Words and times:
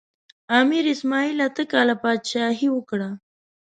امیر 0.59 0.85
اسماعیل 0.93 1.37
اته 1.47 1.63
کاله 1.71 1.95
پاچاهي 2.01 2.67
وکړه. 2.71 3.09